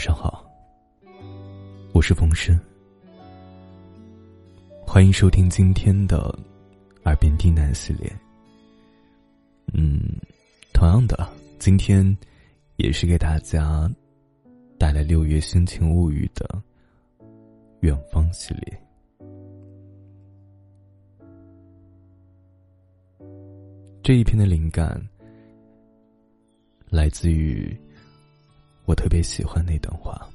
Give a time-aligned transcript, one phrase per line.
[0.00, 0.50] 晚上好，
[1.92, 2.58] 我是风声，
[4.86, 6.34] 欢迎收听今天的
[7.04, 8.10] 《耳边低喃》系列。
[9.74, 10.00] 嗯，
[10.72, 11.28] 同样的，
[11.58, 12.16] 今天
[12.76, 13.90] 也是给大家
[14.78, 16.48] 带来六月心情物语的
[17.80, 18.82] 《远方》系列。
[24.02, 24.98] 这一篇的灵感
[26.88, 27.78] 来自于。
[28.90, 30.28] 我特别喜欢那段话。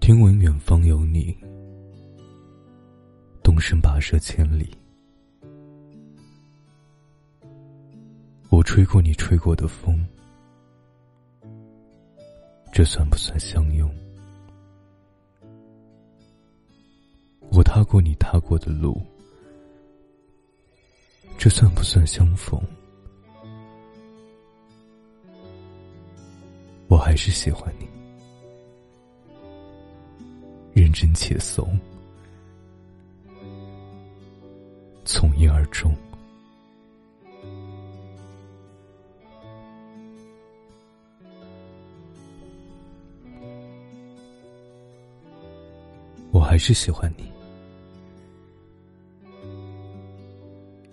[0.00, 1.36] 听闻远方有你，
[3.42, 4.74] 动身跋涉千里。
[8.48, 10.02] 我吹过你吹过的风，
[12.72, 13.94] 这算不算相拥？
[17.50, 18.98] 我踏过你踏过的路。
[21.38, 22.60] 这算不算相逢？
[26.88, 27.88] 我还是喜欢你，
[30.72, 31.78] 认真且怂，
[35.04, 35.92] 从一而终。
[46.30, 47.30] 我还是喜欢你。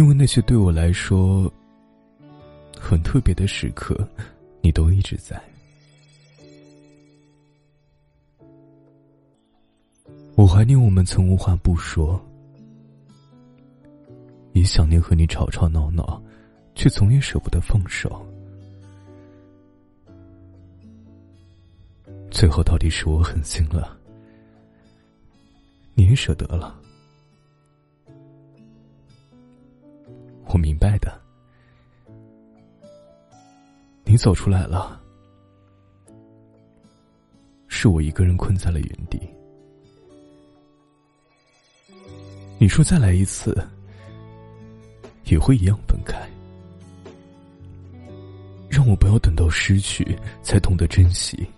[0.00, 1.52] 因为那些对我来说
[2.74, 4.08] 很特别的时刻，
[4.62, 5.38] 你都一直在。
[10.36, 12.18] 我怀念我们曾无话不说，
[14.54, 16.22] 也想念和你吵吵闹闹，
[16.74, 18.26] 却总也舍不得放手。
[22.30, 23.98] 最后到底是我狠心了，
[25.92, 26.79] 你也舍得了。
[30.52, 31.16] 我明白的，
[34.04, 35.00] 你走出来了，
[37.68, 39.20] 是我一个人困在了原地。
[42.58, 43.56] 你说再来一次，
[45.26, 46.28] 也会一样分开，
[48.68, 51.48] 让我不要等到失去才懂得珍惜。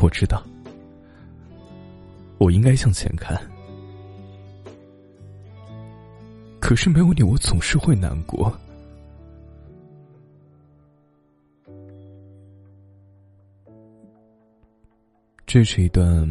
[0.00, 0.44] 我知道，
[2.38, 3.40] 我应该向前看。
[6.70, 8.56] 可是没有你，我总是会难过。
[15.44, 16.24] 这是一段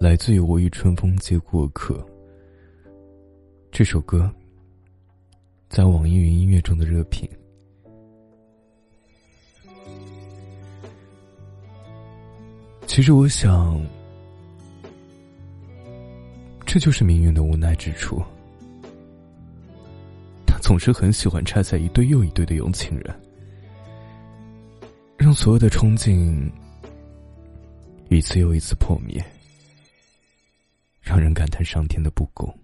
[0.00, 2.02] 来自于我与春风皆过客
[3.70, 4.34] 这首歌，
[5.68, 7.28] 在网易云音乐中的热评。
[12.86, 13.78] 其实我想，
[16.64, 18.22] 这就是命运的无奈之处。
[20.68, 23.20] 总是很喜欢拆散一对又一对的有情人，
[25.16, 26.52] 让所有的憧憬
[28.10, 29.18] 一次又一次破灭，
[31.00, 32.54] 让人感叹上天的不公。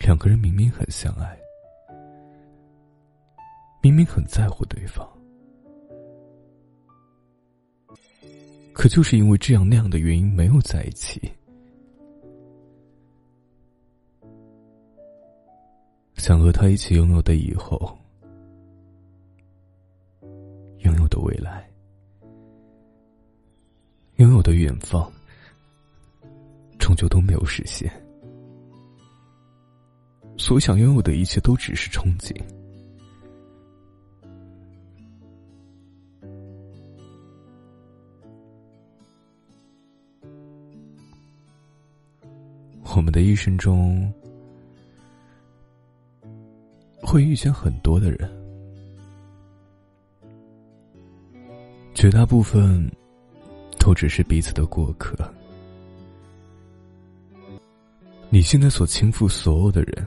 [0.00, 1.38] 两个人明明很相爱，
[3.80, 5.08] 明明很在乎对方，
[8.72, 11.30] 可就是因为这样那样的原因没有在一起。
[16.16, 17.96] 想和他一起拥有的以后，
[20.78, 21.70] 拥有的未来，
[24.16, 25.10] 拥有的远方，
[26.78, 27.90] 终究都没有实现。
[30.36, 32.34] 所想拥有的一切都只是憧憬。
[42.96, 44.12] 我们的一生中。
[47.06, 48.28] 会遇见很多的人，
[51.94, 52.90] 绝大部分
[53.78, 55.16] 都只是彼此的过客。
[58.28, 60.04] 你现在所倾覆所有的人，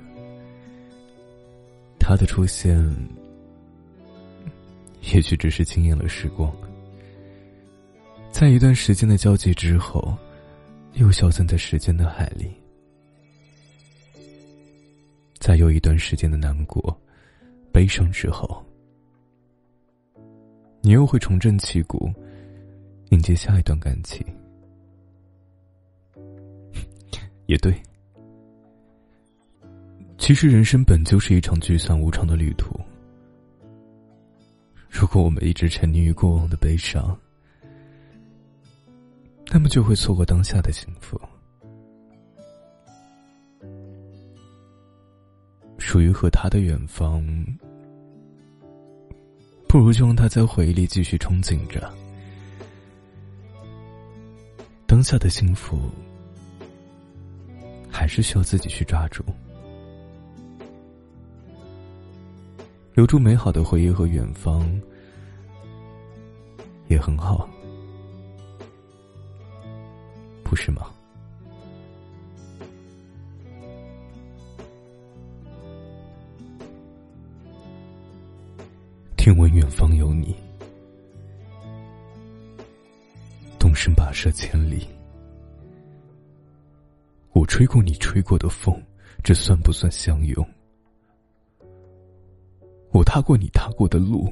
[1.97, 2.77] 他的出现，
[5.13, 6.53] 也许只是惊艳了时光，
[8.29, 10.13] 在一段时间的交集之后，
[10.95, 12.58] 又消散在时间的海里。
[15.49, 16.95] 在又一段时间的难过、
[17.73, 18.63] 悲伤之后，
[20.79, 22.13] 你又会重振旗鼓，
[23.09, 24.23] 迎接下一段感情。
[27.49, 27.73] 也对，
[30.19, 32.79] 其实人生本就是一场聚散无常的旅途。
[34.87, 37.19] 如果我们一直沉溺于过往的悲伤，
[39.51, 41.19] 那么就会错过当下的幸福。
[45.89, 47.25] 属于和他的远方，
[49.67, 51.91] 不如就让他在回忆里继续憧憬着。
[54.85, 55.79] 当下的幸福，
[57.89, 59.25] 还是需要自己去抓住。
[62.93, 64.79] 留住美好的回忆和远方，
[66.87, 67.49] 也很好，
[70.43, 70.91] 不是吗？
[79.19, 80.33] 听闻远方有你，
[83.59, 84.87] 动身跋涉千里。
[87.33, 88.81] 我吹过你吹过的风，
[89.21, 90.47] 这算不算相拥？
[92.93, 94.31] 我踏过你踏过的路，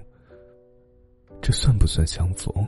[1.42, 2.50] 这算不算相逢？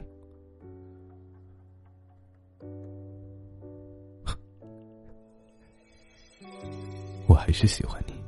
[7.27, 8.19] 我还是喜欢你。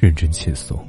[0.00, 0.82] 认真且怂，